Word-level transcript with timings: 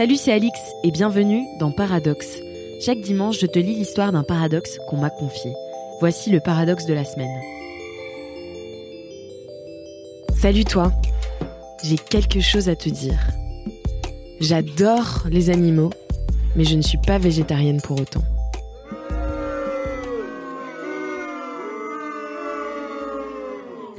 Salut, 0.00 0.16
c'est 0.16 0.32
Alix 0.32 0.58
et 0.82 0.90
bienvenue 0.92 1.44
dans 1.58 1.72
Paradoxe. 1.72 2.38
Chaque 2.80 3.02
dimanche, 3.02 3.38
je 3.38 3.44
te 3.44 3.58
lis 3.58 3.74
l'histoire 3.74 4.12
d'un 4.12 4.22
paradoxe 4.22 4.78
qu'on 4.88 4.96
m'a 4.96 5.10
confié. 5.10 5.52
Voici 6.00 6.30
le 6.30 6.40
paradoxe 6.40 6.86
de 6.86 6.94
la 6.94 7.04
semaine. 7.04 7.28
Salut 10.34 10.64
toi, 10.64 10.90
j'ai 11.84 11.98
quelque 11.98 12.40
chose 12.40 12.70
à 12.70 12.76
te 12.76 12.88
dire. 12.88 13.18
J'adore 14.40 15.26
les 15.28 15.50
animaux, 15.50 15.90
mais 16.56 16.64
je 16.64 16.76
ne 16.76 16.82
suis 16.82 16.96
pas 16.96 17.18
végétarienne 17.18 17.82
pour 17.82 18.00
autant. 18.00 18.24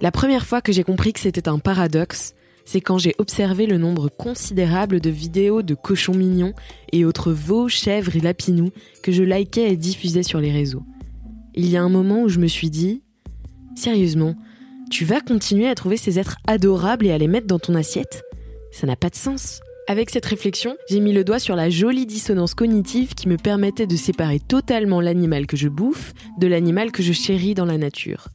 La 0.02 0.10
première 0.10 0.48
fois 0.48 0.64
que 0.64 0.72
j'ai 0.72 0.84
compris 0.84 1.14
que 1.14 1.20
c'était 1.20 1.48
un 1.48 1.60
paradoxe, 1.60 2.34
c'est 2.72 2.80
quand 2.80 2.98
j'ai 2.98 3.16
observé 3.18 3.66
le 3.66 3.78
nombre 3.78 4.08
considérable 4.08 5.02
de 5.02 5.10
vidéos 5.10 5.62
de 5.62 5.76
cochons 5.76 6.14
mignons 6.14 6.54
et 6.94 7.04
autres 7.04 7.34
veaux, 7.34 7.68
chèvres 7.68 8.16
et 8.16 8.22
lapinous 8.22 8.72
que 9.04 9.12
je 9.12 9.24
likais 9.24 9.74
et 9.74 9.76
diffusais 9.76 10.24
sur 10.24 10.40
les 10.40 10.54
réseaux. 10.54 10.84
Il 11.54 11.70
y 11.70 11.76
a 11.76 11.84
un 11.84 11.90
moment 11.90 12.22
où 12.22 12.30
je 12.30 12.40
me 12.40 12.48
suis 12.48 12.70
dit 12.70 13.02
Sérieusement, 13.76 14.36
tu 14.90 15.04
vas 15.04 15.20
continuer 15.20 15.68
à 15.68 15.76
trouver 15.76 15.98
ces 15.98 16.18
êtres 16.18 16.38
adorables 16.48 17.08
et 17.08 17.12
à 17.12 17.18
les 17.18 17.28
mettre 17.28 17.48
dans 17.48 17.60
ton 17.60 17.76
assiette? 17.76 18.24
Ça 18.72 18.88
n'a 18.88 18.96
pas 18.96 19.10
de 19.10 19.16
sens. 19.16 19.60
Avec 19.90 20.10
cette 20.10 20.26
réflexion, 20.26 20.78
j'ai 20.90 21.02
mis 21.02 21.12
le 21.12 21.26
doigt 21.26 21.40
sur 21.40 21.58
la 21.58 21.70
jolie 21.70 22.06
dissonance 22.06 22.54
cognitive 22.54 23.16
qui 23.16 23.28
me 23.28 23.36
permettait 23.36 23.86
de 23.86 23.98
séparer 23.98 24.40
totalement 24.40 25.02
l'animal 25.02 25.46
que 25.46 25.58
je 25.58 25.68
bouffe 25.68 26.14
de 26.40 26.48
l'animal 26.48 26.94
que 26.94 27.04
je 27.04 27.12
chéris 27.12 27.54
dans 27.54 27.66
la 27.66 27.78
nature. 27.78 28.30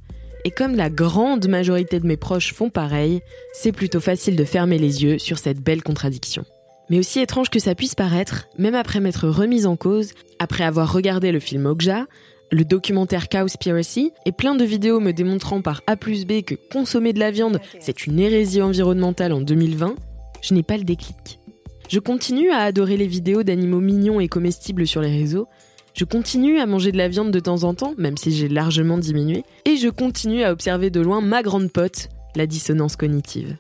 Et 0.46 0.52
comme 0.52 0.77
la 0.77 0.91
grande 0.91 1.48
majorité 1.48 1.98
de 1.98 2.06
mes 2.06 2.16
proches 2.16 2.55
font 2.55 2.70
pareil, 2.70 3.20
c'est 3.52 3.73
plutôt 3.73 3.98
facile 3.98 4.36
de 4.36 4.45
fermer 4.45 4.78
les 4.78 5.02
yeux 5.02 5.19
sur 5.19 5.38
cette 5.38 5.59
belle 5.59 5.82
contradiction. 5.82 6.45
Mais 6.88 7.00
aussi 7.00 7.19
étrange 7.19 7.50
que 7.50 7.59
ça 7.59 7.74
puisse 7.74 7.96
paraître, 7.96 8.46
même 8.56 8.77
après 8.77 9.00
m'être 9.00 9.27
remise 9.27 9.66
en 9.66 9.74
cause, 9.74 10.12
après 10.39 10.62
avoir 10.62 10.92
regardé 10.92 11.33
le 11.33 11.41
film 11.41 11.67
Okja, 11.67 12.06
le 12.52 12.64
documentaire 12.64 13.28
Cowspiracy 13.28 14.12
et 14.24 14.30
plein 14.30 14.55
de 14.55 14.64
vidéos 14.64 15.00
me 15.00 15.11
démontrant 15.11 15.62
par 15.62 15.83
A 15.89 15.97
plus 15.97 16.27
B 16.27 16.42
que 16.42 16.55
consommer 16.55 17.12
de 17.12 17.19
la 17.19 17.33
viande, 17.33 17.58
c'est 17.80 18.06
une 18.06 18.20
hérésie 18.20 18.62
environnementale 18.62 19.33
en 19.33 19.41
2020, 19.41 19.97
je 20.42 20.55
n'ai 20.55 20.62
pas 20.62 20.77
le 20.77 20.84
déclic. 20.84 21.41
Je 21.89 21.98
continue 21.98 22.50
à 22.52 22.58
adorer 22.58 22.97
les 22.97 23.08
vidéos 23.08 23.42
d'animaux 23.42 23.80
mignons 23.80 24.20
et 24.20 24.28
comestibles 24.28 24.86
sur 24.86 25.00
les 25.00 25.11
réseaux, 25.11 25.48
je 25.97 26.05
continue 26.05 26.58
à 26.58 26.66
manger 26.66 26.92
de 26.92 26.98
la 26.98 27.08
viande 27.08 27.30
de 27.30 27.41
temps 27.41 27.64
en 27.64 27.72
temps, 27.72 27.94
même 27.97 28.19
si 28.19 28.30
j'ai 28.30 28.48
largement 28.48 28.98
diminué, 28.98 29.44
et 29.64 29.78
je 29.78 29.89
continue 29.89 30.44
à 30.44 30.52
observer 30.52 30.91
de 30.91 31.00
loin 31.00 31.22
ma 31.22 31.42
grande 31.42 31.72
pote, 31.72 32.11
la 32.34 32.47
dissonance 32.47 32.97
cognitive. 32.97 33.56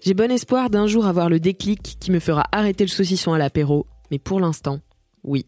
J'ai 0.00 0.14
bon 0.14 0.30
espoir 0.30 0.70
d'un 0.70 0.86
jour 0.86 1.06
avoir 1.06 1.28
le 1.28 1.40
déclic 1.40 1.96
qui 1.98 2.12
me 2.12 2.20
fera 2.20 2.44
arrêter 2.52 2.84
le 2.84 2.90
saucisson 2.90 3.32
à 3.32 3.38
l'apéro, 3.38 3.86
mais 4.12 4.20
pour 4.20 4.38
l'instant, 4.38 4.78
oui, 5.24 5.46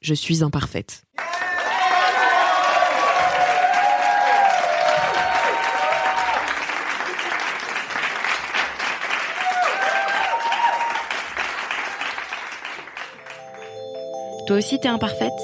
je 0.00 0.14
suis 0.14 0.44
imparfaite. 0.44 1.02
Toi 14.48 14.56
aussi 14.56 14.78
t'es 14.80 14.88
imparfaite 14.88 15.38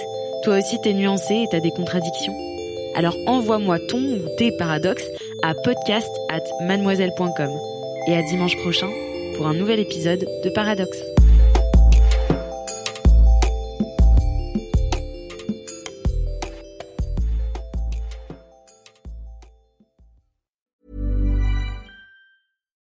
Toi 0.44 0.56
aussi 0.56 0.80
t'es 0.80 0.94
nuancée 0.94 1.34
et 1.34 1.46
t'as 1.50 1.60
des 1.60 1.70
contradictions 1.72 2.32
Alors 2.94 3.14
envoie-moi 3.26 3.78
ton 3.78 3.98
ou 3.98 4.20
tes 4.38 4.50
paradoxes 4.56 5.04
à 5.42 5.52
podcast 5.52 6.08
at 6.30 6.40
mademoiselle.com. 6.62 7.50
Et 8.08 8.16
à 8.16 8.22
dimanche 8.22 8.56
prochain 8.56 8.88
pour 9.36 9.46
un 9.46 9.52
nouvel 9.52 9.78
épisode 9.78 10.24
de 10.42 10.48
Paradoxe. 10.48 11.02